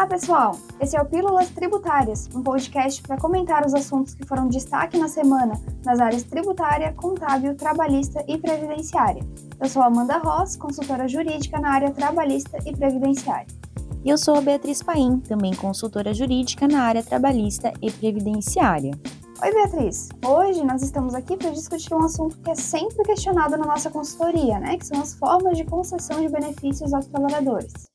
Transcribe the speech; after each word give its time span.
Olá, 0.00 0.06
pessoal! 0.06 0.58
Esse 0.80 0.96
é 0.96 1.02
o 1.02 1.04
Pílulas 1.04 1.50
Tributárias, 1.50 2.26
um 2.34 2.42
podcast 2.42 3.02
para 3.02 3.18
comentar 3.18 3.66
os 3.66 3.74
assuntos 3.74 4.14
que 4.14 4.26
foram 4.26 4.48
destaque 4.48 4.96
na 4.96 5.08
semana 5.08 5.60
nas 5.84 6.00
áreas 6.00 6.22
tributária, 6.22 6.94
contábil, 6.94 7.54
trabalhista 7.54 8.24
e 8.26 8.38
previdenciária. 8.38 9.22
Eu 9.60 9.68
sou 9.68 9.82
Amanda 9.82 10.16
Ross, 10.16 10.56
consultora 10.56 11.06
jurídica 11.06 11.60
na 11.60 11.72
área 11.72 11.90
trabalhista 11.90 12.56
e 12.64 12.74
previdenciária. 12.74 13.46
E 14.02 14.08
eu 14.08 14.16
sou 14.16 14.36
a 14.36 14.40
Beatriz 14.40 14.82
Paim, 14.82 15.20
também 15.20 15.54
consultora 15.54 16.14
jurídica 16.14 16.66
na 16.66 16.80
área 16.80 17.02
trabalhista 17.02 17.70
e 17.82 17.90
previdenciária. 17.90 18.98
Oi, 19.42 19.52
Beatriz. 19.52 20.08
Hoje 20.24 20.64
nós 20.64 20.82
estamos 20.82 21.14
aqui 21.14 21.36
para 21.36 21.50
discutir 21.50 21.92
um 21.92 22.04
assunto 22.06 22.38
que 22.38 22.50
é 22.50 22.54
sempre 22.54 23.04
questionado 23.04 23.54
na 23.58 23.66
nossa 23.66 23.90
consultoria, 23.90 24.58
né? 24.60 24.78
Que 24.78 24.86
são 24.86 24.98
as 24.98 25.12
formas 25.12 25.58
de 25.58 25.64
concessão 25.64 26.22
de 26.22 26.28
benefícios 26.30 26.94
aos 26.94 27.04
trabalhadores. 27.04 27.89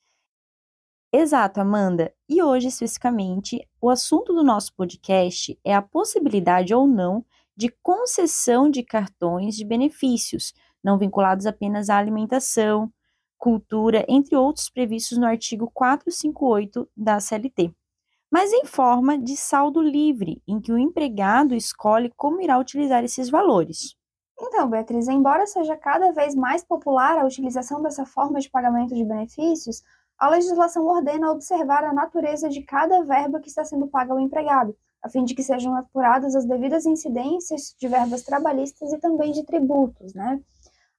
Exato, 1.17 1.61
Amanda. 1.61 2.13
E 2.27 2.43
hoje, 2.43 2.67
especificamente, 2.67 3.65
o 3.79 3.89
assunto 3.89 4.33
do 4.33 4.43
nosso 4.43 4.75
podcast 4.75 5.57
é 5.63 5.73
a 5.73 5.81
possibilidade 5.81 6.73
ou 6.73 6.85
não 6.85 7.23
de 7.55 7.69
concessão 7.81 8.69
de 8.69 8.83
cartões 8.83 9.55
de 9.55 9.63
benefícios, 9.63 10.53
não 10.83 10.97
vinculados 10.97 11.45
apenas 11.45 11.89
à 11.89 11.97
alimentação, 11.97 12.91
cultura, 13.37 14.03
entre 14.09 14.35
outros 14.35 14.69
previstos 14.69 15.17
no 15.17 15.25
artigo 15.25 15.71
458 15.73 16.85
da 16.97 17.17
CLT, 17.21 17.73
mas 18.29 18.51
em 18.51 18.65
forma 18.65 19.17
de 19.17 19.37
saldo 19.37 19.81
livre, 19.81 20.43
em 20.45 20.59
que 20.59 20.73
o 20.73 20.77
empregado 20.77 21.55
escolhe 21.55 22.11
como 22.17 22.41
irá 22.41 22.59
utilizar 22.59 23.05
esses 23.05 23.29
valores. 23.29 23.95
Então, 24.37 24.69
Beatriz, 24.69 25.07
embora 25.07 25.47
seja 25.47 25.77
cada 25.77 26.11
vez 26.11 26.35
mais 26.35 26.61
popular 26.61 27.17
a 27.17 27.25
utilização 27.25 27.81
dessa 27.81 28.05
forma 28.05 28.41
de 28.41 28.49
pagamento 28.49 28.93
de 28.93 29.05
benefícios, 29.05 29.81
a 30.17 30.29
legislação 30.29 30.85
ordena 30.85 31.31
observar 31.31 31.83
a 31.83 31.93
natureza 31.93 32.49
de 32.49 32.61
cada 32.61 33.03
verba 33.03 33.39
que 33.39 33.49
está 33.49 33.63
sendo 33.65 33.87
paga 33.87 34.13
ao 34.13 34.19
empregado, 34.19 34.75
a 35.03 35.09
fim 35.09 35.23
de 35.23 35.35
que 35.35 35.43
sejam 35.43 35.75
apuradas 35.75 36.35
as 36.35 36.45
devidas 36.45 36.85
incidências 36.85 37.75
de 37.79 37.87
verbas 37.87 38.23
trabalhistas 38.23 38.93
e 38.93 38.97
também 38.97 39.31
de 39.31 39.43
tributos, 39.43 40.13
né? 40.13 40.41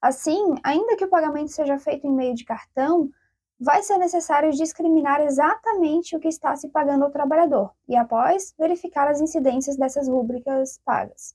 Assim, 0.01 0.55
ainda 0.63 0.97
que 0.97 1.05
o 1.05 1.09
pagamento 1.09 1.51
seja 1.51 1.79
feito 1.79 2.07
em 2.07 2.13
meio 2.13 2.35
de 2.35 2.45
cartão, 2.45 3.11
vai 3.59 3.83
ser 3.83 3.97
necessário 3.99 4.53
discriminar 4.53 5.21
exatamente 5.23 6.15
o 6.15 6.21
que 6.21 6.29
está 6.29 6.55
se 6.55 6.69
pagando 6.69 7.05
ao 7.05 7.11
trabalhador 7.11 7.73
e, 7.89 7.97
após, 7.97 8.55
verificar 8.59 9.09
as 9.09 9.21
incidências 9.21 9.77
dessas 9.77 10.07
rúbricas 10.09 10.79
pagas. 10.85 11.35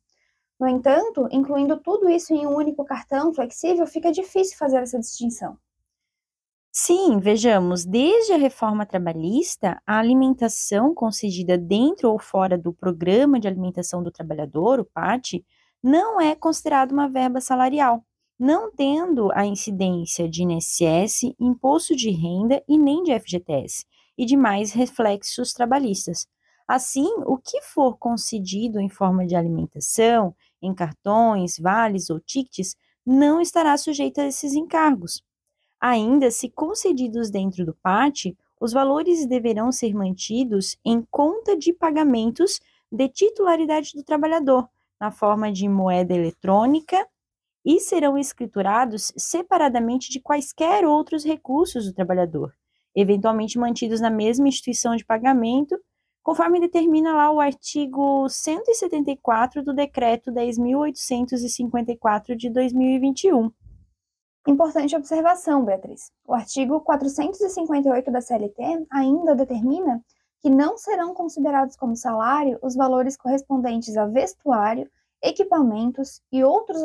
No 0.59 0.67
entanto, 0.67 1.27
incluindo 1.31 1.77
tudo 1.77 2.07
isso 2.07 2.33
em 2.33 2.45
um 2.45 2.55
único 2.55 2.85
cartão 2.85 3.33
flexível, 3.33 3.87
fica 3.87 4.11
difícil 4.11 4.57
fazer 4.57 4.77
essa 4.77 4.99
distinção. 4.99 5.57
Sim, 6.73 7.19
vejamos, 7.19 7.85
desde 7.85 8.31
a 8.31 8.37
reforma 8.37 8.85
trabalhista, 8.85 9.81
a 9.85 9.99
alimentação 9.99 10.93
concedida 10.93 11.57
dentro 11.57 12.09
ou 12.09 12.17
fora 12.17 12.57
do 12.57 12.71
Programa 12.71 13.39
de 13.39 13.47
Alimentação 13.47 14.01
do 14.01 14.09
Trabalhador, 14.09 14.79
o 14.79 14.85
PAT, 14.85 15.43
não 15.83 16.19
é 16.21 16.33
considerada 16.33 16.93
uma 16.93 17.09
verba 17.09 17.41
salarial, 17.41 18.05
não 18.39 18.71
tendo 18.73 19.29
a 19.33 19.45
incidência 19.45 20.29
de 20.29 20.43
INSS, 20.43 21.35
imposto 21.37 21.93
de 21.93 22.09
renda 22.09 22.63
e 22.67 22.77
nem 22.77 23.03
de 23.03 23.11
FGTS, 23.19 23.85
e 24.17 24.25
demais 24.25 24.71
reflexos 24.71 25.51
trabalhistas. 25.51 26.25
Assim, 26.65 27.09
o 27.25 27.37
que 27.37 27.61
for 27.61 27.97
concedido 27.97 28.79
em 28.79 28.87
forma 28.87 29.25
de 29.25 29.35
alimentação, 29.35 30.33
em 30.61 30.73
cartões, 30.73 31.59
vales 31.59 32.09
ou 32.09 32.17
tickets, 32.17 32.77
não 33.05 33.41
estará 33.41 33.75
sujeito 33.77 34.21
a 34.21 34.25
esses 34.25 34.53
encargos. 34.53 35.21
Ainda, 35.81 36.29
se 36.29 36.47
concedidos 36.47 37.31
dentro 37.31 37.65
do 37.65 37.73
PAT, 37.73 38.37
os 38.59 38.71
valores 38.71 39.25
deverão 39.25 39.71
ser 39.71 39.95
mantidos 39.95 40.77
em 40.85 41.01
conta 41.09 41.57
de 41.57 41.73
pagamentos 41.73 42.61
de 42.91 43.09
titularidade 43.09 43.93
do 43.95 44.03
trabalhador, 44.03 44.69
na 44.99 45.09
forma 45.09 45.51
de 45.51 45.67
moeda 45.67 46.13
eletrônica, 46.13 47.07
e 47.65 47.79
serão 47.79 48.15
escriturados 48.15 49.11
separadamente 49.17 50.11
de 50.11 50.19
quaisquer 50.19 50.85
outros 50.85 51.23
recursos 51.23 51.87
do 51.87 51.93
trabalhador, 51.93 52.53
eventualmente 52.95 53.57
mantidos 53.57 53.99
na 53.99 54.11
mesma 54.11 54.47
instituição 54.47 54.95
de 54.95 55.03
pagamento, 55.03 55.75
conforme 56.21 56.59
determina 56.59 57.15
lá 57.15 57.31
o 57.31 57.39
artigo 57.39 58.29
174 58.29 59.63
do 59.63 59.73
Decreto 59.73 60.31
10.854 60.31 62.35
de 62.35 62.51
2021. 62.51 63.51
Importante 64.47 64.95
observação, 64.95 65.63
Beatriz. 65.63 66.11
O 66.25 66.33
artigo 66.33 66.81
458 66.81 68.11
da 68.11 68.21
CLT 68.21 68.87
ainda 68.89 69.35
determina 69.35 70.03
que 70.41 70.49
não 70.49 70.77
serão 70.77 71.13
considerados 71.13 71.75
como 71.75 71.95
salário 71.95 72.57
os 72.63 72.75
valores 72.75 73.15
correspondentes 73.15 73.95
a 73.95 74.07
vestuário, 74.07 74.89
equipamentos 75.21 76.21
e 76.31 76.43
outros 76.43 76.81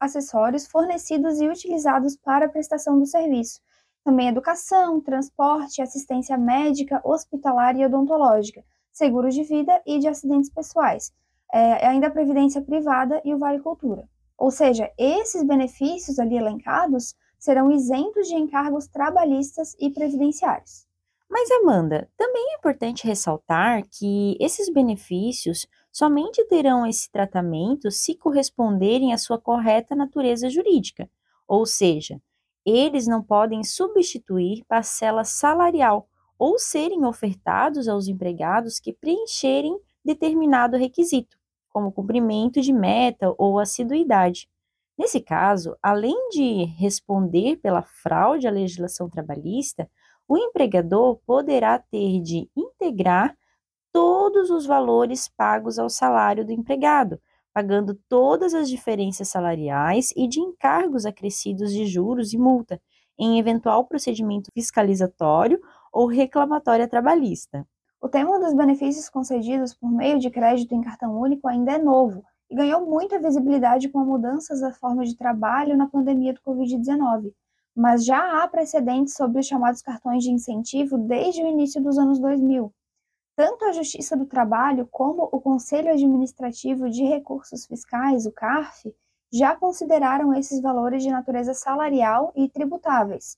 acessórios 0.00 0.66
fornecidos 0.66 1.40
e 1.40 1.48
utilizados 1.48 2.16
para 2.16 2.46
a 2.46 2.48
prestação 2.48 2.98
do 2.98 3.06
serviço. 3.06 3.60
Também 4.04 4.28
educação, 4.28 5.00
transporte, 5.00 5.80
assistência 5.80 6.36
médica, 6.36 7.00
hospitalar 7.04 7.76
e 7.76 7.86
odontológica, 7.86 8.64
seguros 8.90 9.34
de 9.34 9.44
vida 9.44 9.80
e 9.86 10.00
de 10.00 10.08
acidentes 10.08 10.50
pessoais, 10.50 11.12
é, 11.52 11.86
ainda 11.86 12.08
a 12.08 12.10
previdência 12.10 12.60
privada 12.60 13.22
e 13.24 13.32
o 13.32 13.38
Vale 13.38 13.60
Cultura. 13.60 14.08
Ou 14.38 14.50
seja, 14.50 14.90
esses 14.98 15.42
benefícios 15.42 16.18
ali 16.18 16.36
elencados 16.36 17.14
serão 17.38 17.70
isentos 17.70 18.28
de 18.28 18.34
encargos 18.34 18.86
trabalhistas 18.86 19.74
e 19.78 19.90
previdenciários. 19.90 20.86
Mas, 21.28 21.50
Amanda, 21.50 22.08
também 22.16 22.52
é 22.52 22.56
importante 22.56 23.06
ressaltar 23.06 23.82
que 23.90 24.36
esses 24.40 24.72
benefícios 24.72 25.66
somente 25.90 26.44
terão 26.44 26.86
esse 26.86 27.10
tratamento 27.10 27.90
se 27.90 28.14
corresponderem 28.14 29.12
à 29.12 29.18
sua 29.18 29.40
correta 29.40 29.96
natureza 29.96 30.48
jurídica, 30.48 31.10
ou 31.48 31.66
seja, 31.66 32.20
eles 32.64 33.06
não 33.06 33.22
podem 33.22 33.64
substituir 33.64 34.64
parcela 34.68 35.24
salarial 35.24 36.08
ou 36.38 36.58
serem 36.58 37.04
ofertados 37.04 37.88
aos 37.88 38.08
empregados 38.08 38.78
que 38.78 38.92
preencherem 38.92 39.78
determinado 40.04 40.76
requisito 40.76 41.36
como 41.76 41.92
cumprimento 41.92 42.58
de 42.62 42.72
meta 42.72 43.34
ou 43.36 43.58
assiduidade. 43.58 44.48
Nesse 44.96 45.20
caso, 45.20 45.76
além 45.82 46.30
de 46.30 46.64
responder 46.64 47.56
pela 47.56 47.82
fraude 47.82 48.48
à 48.48 48.50
legislação 48.50 49.10
trabalhista, 49.10 49.86
o 50.26 50.38
empregador 50.38 51.18
poderá 51.26 51.78
ter 51.78 52.22
de 52.22 52.48
integrar 52.56 53.36
todos 53.92 54.48
os 54.48 54.64
valores 54.64 55.28
pagos 55.28 55.78
ao 55.78 55.90
salário 55.90 56.46
do 56.46 56.50
empregado, 56.50 57.20
pagando 57.52 57.94
todas 58.08 58.54
as 58.54 58.70
diferenças 58.70 59.28
salariais 59.28 60.14
e 60.16 60.26
de 60.26 60.40
encargos 60.40 61.04
acrescidos 61.04 61.70
de 61.74 61.84
juros 61.84 62.32
e 62.32 62.38
multa, 62.38 62.80
em 63.18 63.38
eventual 63.38 63.84
procedimento 63.84 64.50
fiscalizatório 64.54 65.60
ou 65.92 66.06
reclamatória 66.06 66.88
trabalhista. 66.88 67.68
O 68.00 68.08
tema 68.08 68.38
dos 68.38 68.52
benefícios 68.52 69.08
concedidos 69.08 69.72
por 69.72 69.90
meio 69.90 70.18
de 70.18 70.30
crédito 70.30 70.74
em 70.74 70.82
cartão 70.82 71.18
único 71.18 71.48
ainda 71.48 71.72
é 71.72 71.78
novo 71.78 72.22
e 72.50 72.54
ganhou 72.54 72.84
muita 72.84 73.18
visibilidade 73.18 73.88
com 73.88 74.04
mudanças 74.04 74.60
da 74.60 74.72
forma 74.72 75.04
de 75.04 75.16
trabalho 75.16 75.76
na 75.76 75.88
pandemia 75.88 76.34
do 76.34 76.40
Covid-19, 76.42 77.32
mas 77.74 78.04
já 78.04 78.42
há 78.42 78.48
precedentes 78.48 79.14
sobre 79.14 79.40
os 79.40 79.46
chamados 79.46 79.80
cartões 79.80 80.22
de 80.22 80.30
incentivo 80.30 80.98
desde 80.98 81.42
o 81.42 81.46
início 81.46 81.82
dos 81.82 81.98
anos 81.98 82.18
2000. 82.18 82.72
Tanto 83.34 83.64
a 83.64 83.72
Justiça 83.72 84.16
do 84.16 84.26
Trabalho 84.26 84.86
como 84.90 85.28
o 85.32 85.40
Conselho 85.40 85.90
Administrativo 85.90 86.88
de 86.90 87.02
Recursos 87.02 87.66
Fiscais, 87.66 88.26
o 88.26 88.32
CARF, 88.32 88.94
já 89.32 89.56
consideraram 89.56 90.34
esses 90.34 90.60
valores 90.60 91.02
de 91.02 91.10
natureza 91.10 91.54
salarial 91.54 92.32
e 92.36 92.48
tributáveis. 92.48 93.36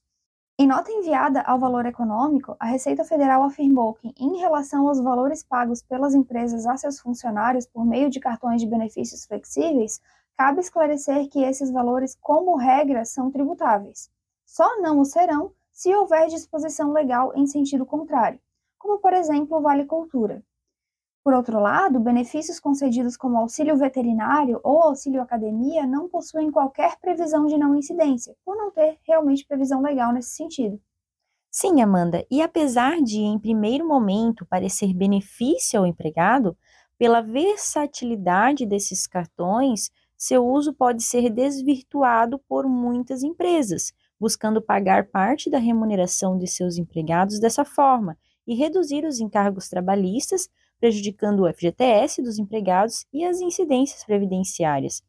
Em 0.61 0.67
nota 0.67 0.91
enviada 0.91 1.39
ao 1.43 1.57
Valor 1.57 1.85
Econômico, 1.85 2.53
a 2.59 2.65
Receita 2.65 3.05
Federal 3.05 3.43
afirmou 3.43 3.93
que, 3.93 4.13
em 4.19 4.39
relação 4.39 4.89
aos 4.89 4.99
valores 4.99 5.41
pagos 5.41 5.81
pelas 5.81 6.13
empresas 6.13 6.65
a 6.65 6.75
seus 6.75 6.99
funcionários 6.99 7.65
por 7.65 7.85
meio 7.85 8.09
de 8.09 8.19
cartões 8.19 8.59
de 8.59 8.67
benefícios 8.67 9.23
flexíveis, 9.23 10.01
cabe 10.37 10.59
esclarecer 10.59 11.29
que 11.29 11.41
esses 11.45 11.71
valores, 11.71 12.13
como 12.19 12.57
regra, 12.57 13.05
são 13.05 13.31
tributáveis. 13.31 14.11
Só 14.45 14.81
não 14.81 14.99
o 14.99 15.05
serão 15.05 15.53
se 15.71 15.95
houver 15.95 16.27
disposição 16.27 16.91
legal 16.91 17.31
em 17.37 17.47
sentido 17.47 17.85
contrário, 17.85 18.37
como, 18.77 18.99
por 18.99 19.13
exemplo, 19.13 19.59
o 19.59 19.61
Vale 19.61 19.85
Cultura. 19.85 20.43
Por 21.23 21.33
outro 21.33 21.59
lado, 21.59 21.99
benefícios 21.99 22.59
concedidos 22.59 23.17
como 23.17 23.37
auxílio 23.37 23.77
veterinário 23.77 24.59
ou 24.63 24.83
auxílio 24.83 25.21
academia 25.21 25.85
não 25.85 26.07
possuem 26.07 26.49
qualquer 26.49 26.97
previsão 26.99 27.45
de 27.45 27.57
não 27.57 27.75
incidência, 27.75 28.35
por 28.45 28.55
não 28.55 28.71
ter 28.71 28.97
realmente 29.03 29.45
previsão 29.45 29.81
legal 29.81 30.13
nesse 30.13 30.31
sentido. 30.31 30.79
Sim, 31.51 31.81
Amanda, 31.81 32.25
e 32.29 32.41
apesar 32.41 33.01
de, 33.01 33.19
em 33.19 33.39
primeiro 33.39 33.87
momento, 33.87 34.45
parecer 34.45 34.93
benefício 34.93 35.79
ao 35.79 35.85
empregado, 35.85 36.55
pela 36.97 37.21
versatilidade 37.21 38.65
desses 38.65 39.07
cartões, 39.07 39.89
seu 40.17 40.45
uso 40.45 40.73
pode 40.73 41.01
ser 41.01 41.29
desvirtuado 41.29 42.37
por 42.39 42.67
muitas 42.67 43.23
empresas, 43.23 43.93
buscando 44.19 44.61
pagar 44.61 45.07
parte 45.07 45.49
da 45.49 45.57
remuneração 45.57 46.37
de 46.37 46.45
seus 46.45 46.77
empregados 46.77 47.39
dessa 47.39 47.63
forma 47.63 48.17
e 48.45 48.53
reduzir 48.53 49.05
os 49.05 49.19
encargos 49.19 49.69
trabalhistas, 49.69 50.49
prejudicando 50.79 51.41
o 51.41 51.53
FGTS 51.53 52.21
dos 52.21 52.39
empregados 52.39 53.05
e 53.11 53.25
as 53.25 53.41
incidências 53.41 54.03
previdenciárias. 54.03 55.03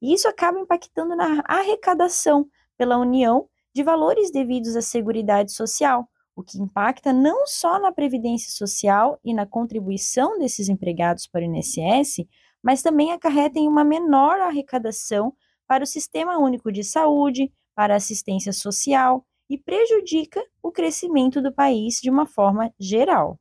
E 0.00 0.14
isso 0.14 0.26
acaba 0.26 0.58
impactando 0.58 1.14
na 1.14 1.42
arrecadação 1.44 2.46
pela 2.76 2.98
União 2.98 3.48
de 3.74 3.82
valores 3.82 4.30
devidos 4.30 4.74
à 4.74 4.82
Seguridade 4.82 5.52
Social, 5.52 6.08
o 6.34 6.42
que 6.42 6.58
impacta 6.58 7.12
não 7.12 7.46
só 7.46 7.78
na 7.78 7.92
previdência 7.92 8.50
social 8.50 9.20
e 9.22 9.34
na 9.34 9.46
contribuição 9.46 10.38
desses 10.38 10.68
empregados 10.68 11.26
para 11.26 11.42
o 11.42 11.44
INSS, 11.44 12.26
mas 12.62 12.82
também 12.82 13.12
acarreta 13.12 13.58
em 13.58 13.68
uma 13.68 13.84
menor 13.84 14.40
arrecadação 14.40 15.34
para 15.66 15.84
o 15.84 15.86
Sistema 15.86 16.38
Único 16.38 16.72
de 16.72 16.82
Saúde, 16.82 17.52
para 17.74 17.94
a 17.94 17.96
assistência 17.96 18.52
social 18.52 19.24
e 19.48 19.58
prejudica 19.58 20.42
o 20.62 20.70
crescimento 20.70 21.42
do 21.42 21.52
país 21.52 22.00
de 22.00 22.10
uma 22.10 22.26
forma 22.26 22.72
geral. 22.78 23.38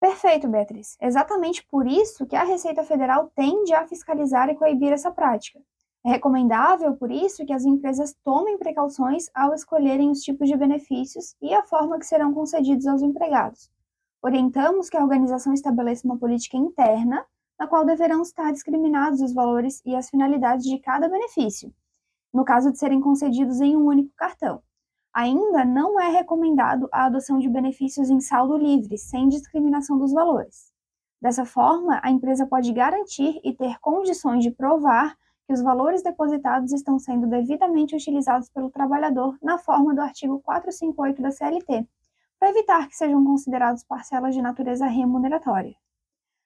Perfeito, 0.00 0.48
Beatriz. 0.48 0.96
Exatamente 1.00 1.66
por 1.66 1.86
isso 1.86 2.24
que 2.26 2.36
a 2.36 2.44
Receita 2.44 2.84
Federal 2.84 3.30
tende 3.34 3.74
a 3.74 3.86
fiscalizar 3.86 4.48
e 4.48 4.54
coibir 4.54 4.92
essa 4.92 5.10
prática. 5.10 5.60
É 6.06 6.10
recomendável, 6.10 6.96
por 6.96 7.10
isso, 7.10 7.44
que 7.44 7.52
as 7.52 7.64
empresas 7.64 8.14
tomem 8.22 8.56
precauções 8.56 9.28
ao 9.34 9.52
escolherem 9.52 10.10
os 10.10 10.22
tipos 10.22 10.48
de 10.48 10.56
benefícios 10.56 11.34
e 11.42 11.52
a 11.52 11.64
forma 11.64 11.98
que 11.98 12.06
serão 12.06 12.32
concedidos 12.32 12.86
aos 12.86 13.02
empregados. 13.02 13.70
Orientamos 14.22 14.88
que 14.88 14.96
a 14.96 15.02
organização 15.02 15.52
estabeleça 15.52 16.06
uma 16.06 16.16
política 16.16 16.56
interna, 16.56 17.26
na 17.58 17.66
qual 17.66 17.84
deverão 17.84 18.22
estar 18.22 18.52
discriminados 18.52 19.20
os 19.20 19.32
valores 19.32 19.82
e 19.84 19.96
as 19.96 20.08
finalidades 20.08 20.64
de 20.66 20.78
cada 20.78 21.08
benefício, 21.08 21.74
no 22.32 22.44
caso 22.44 22.70
de 22.70 22.78
serem 22.78 23.00
concedidos 23.00 23.60
em 23.60 23.76
um 23.76 23.84
único 23.84 24.12
cartão. 24.16 24.62
Ainda 25.14 25.64
não 25.64 26.00
é 26.00 26.08
recomendado 26.08 26.88
a 26.92 27.06
adoção 27.06 27.38
de 27.38 27.48
benefícios 27.48 28.10
em 28.10 28.20
saldo 28.20 28.56
livre, 28.56 28.96
sem 28.98 29.28
discriminação 29.28 29.98
dos 29.98 30.12
valores. 30.12 30.72
Dessa 31.20 31.44
forma, 31.44 32.00
a 32.02 32.10
empresa 32.10 32.46
pode 32.46 32.72
garantir 32.72 33.40
e 33.42 33.52
ter 33.52 33.78
condições 33.80 34.42
de 34.42 34.50
provar 34.50 35.16
que 35.46 35.52
os 35.54 35.62
valores 35.62 36.02
depositados 36.02 36.72
estão 36.72 36.98
sendo 36.98 37.26
devidamente 37.26 37.96
utilizados 37.96 38.50
pelo 38.50 38.70
trabalhador 38.70 39.36
na 39.42 39.58
forma 39.58 39.94
do 39.94 40.00
artigo 40.02 40.40
458 40.40 41.22
da 41.22 41.30
CLT, 41.30 41.88
para 42.38 42.50
evitar 42.50 42.86
que 42.86 42.94
sejam 42.94 43.24
considerados 43.24 43.82
parcelas 43.82 44.34
de 44.34 44.42
natureza 44.42 44.86
remuneratória. 44.86 45.74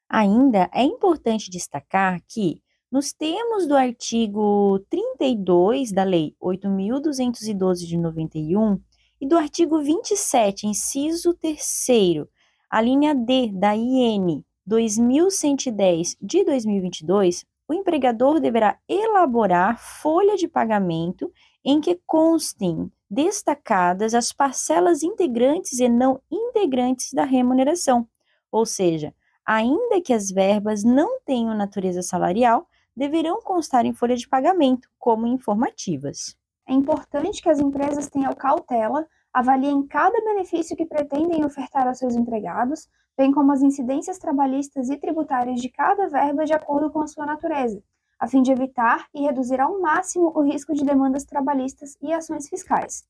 Ainda 0.09 0.71
é 0.73 0.85
importante 0.85 1.51
destacar 1.51 2.21
que, 2.29 2.62
nos 2.93 3.11
termos 3.11 3.67
do 3.67 3.75
artigo 3.75 4.79
32 4.91 5.91
da 5.93 6.05
Lei 6.05 6.37
8.212 6.39 7.87
de 7.87 7.97
91 7.97 8.79
e 9.19 9.27
do 9.27 9.39
artigo 9.39 9.81
27, 9.83 10.67
inciso 10.67 11.33
3, 11.33 12.27
a 12.69 12.83
linha 12.83 13.15
D 13.15 13.51
da 13.51 13.75
IN 13.75 14.45
2110 14.67 16.19
de 16.21 16.45
2022, 16.45 17.47
o 17.67 17.73
empregador 17.73 18.39
deverá 18.39 18.79
elaborar 18.87 19.79
folha 19.79 20.37
de 20.37 20.47
pagamento 20.47 21.33
em 21.65 21.81
que 21.81 21.99
constem 22.07 22.93
destacadas 23.11 24.13
as 24.13 24.35
parcelas 24.35 25.03
integrantes 25.03 25.79
e 25.79 25.89
não 25.89 26.21
integrantes 26.31 27.15
da 27.15 27.25
remuneração, 27.25 28.07
ou 28.51 28.67
seja, 28.67 29.15
ainda 29.47 29.99
que 30.05 30.13
as 30.13 30.31
verbas 30.31 30.85
não 30.85 31.21
tenham 31.25 31.57
natureza 31.57 32.03
salarial, 32.03 32.69
deverão 32.97 33.41
constar 33.43 33.85
em 33.85 33.93
folha 33.93 34.17
de 34.17 34.29
pagamento 34.29 34.89
como 34.99 35.27
informativas. 35.27 36.37
É 36.69 36.73
importante 36.73 37.43
que 37.43 37.49
as 37.49 37.59
empresas 37.59 38.09
tenham 38.09 38.33
cautela, 38.33 39.07
avaliem 39.33 39.87
cada 39.87 40.21
benefício 40.21 40.77
que 40.77 40.87
pretendem 40.87 41.45
ofertar 41.45 41.87
aos 41.87 41.99
seus 41.99 42.15
empregados, 42.15 42.89
bem 43.17 43.33
como 43.33 43.53
as 43.53 43.63
incidências 43.63 44.19
trabalhistas 44.19 44.89
e 44.89 44.97
tributárias 44.97 45.61
de 45.61 45.69
cada 45.69 46.09
verba 46.09 46.45
de 46.45 46.53
acordo 46.53 46.91
com 46.91 47.01
a 47.01 47.07
sua 47.07 47.27
natureza, 47.27 47.83
a 48.19 48.27
fim 48.29 48.43
de 48.43 48.53
evitar 48.53 49.07
e 49.15 49.23
reduzir 49.23 49.61
ao 49.61 49.81
máximo 49.81 50.33
o 50.35 50.43
risco 50.43 50.75
de 50.75 50.85
demandas 50.85 51.25
trabalhistas 51.25 51.97
e 52.01 52.13
ações 52.13 52.49
fiscais. 52.49 53.05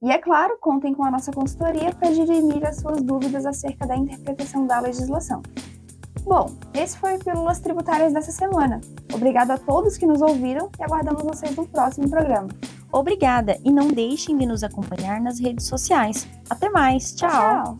E 0.00 0.12
é 0.12 0.18
claro, 0.18 0.56
contem 0.60 0.94
com 0.94 1.04
a 1.04 1.10
nossa 1.10 1.32
consultoria 1.32 1.92
para 1.92 2.12
dirimir 2.12 2.64
as 2.64 2.76
suas 2.76 3.02
dúvidas 3.02 3.44
acerca 3.44 3.84
da 3.86 3.96
interpretação 3.96 4.64
da 4.64 4.78
legislação. 4.78 5.42
Bom, 6.28 6.54
esse 6.74 6.98
foi 6.98 7.16
o 7.16 7.18
Pílulas 7.18 7.58
Tributárias 7.58 8.12
dessa 8.12 8.30
semana. 8.30 8.82
Obrigado 9.14 9.50
a 9.50 9.56
todos 9.56 9.96
que 9.96 10.04
nos 10.04 10.20
ouviram 10.20 10.70
e 10.78 10.84
aguardamos 10.84 11.22
vocês 11.22 11.56
no 11.56 11.66
próximo 11.66 12.06
programa. 12.10 12.48
Obrigada 12.92 13.58
e 13.64 13.72
não 13.72 13.88
deixem 13.88 14.36
de 14.36 14.44
nos 14.44 14.62
acompanhar 14.62 15.22
nas 15.22 15.40
redes 15.40 15.66
sociais. 15.66 16.28
Até 16.50 16.68
mais, 16.68 17.14
tchau. 17.14 17.30
tchau. 17.30 17.78